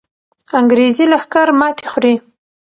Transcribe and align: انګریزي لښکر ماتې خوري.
انګریزي 0.59 1.05
لښکر 1.11 1.47
ماتې 1.59 1.85
خوري. 1.91 2.13